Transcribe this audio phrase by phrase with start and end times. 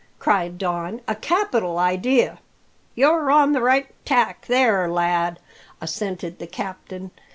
[0.17, 0.99] cried Don.
[1.07, 2.39] "A capital idea!"
[2.95, 5.39] "You're on the right tack there, lad,"
[5.79, 7.11] assented the captain.